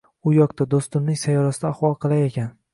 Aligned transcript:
uyoqda, 0.29 0.67
do‘stimning 0.71 1.21
sayyorasida 1.25 1.71
ahvol 1.73 1.97
qalay 2.07 2.29
ekan? 2.33 2.53